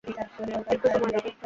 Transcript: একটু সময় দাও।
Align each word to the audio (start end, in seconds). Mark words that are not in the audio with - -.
একটু 0.73 0.87
সময় 0.93 1.11
দাও। 1.13 1.31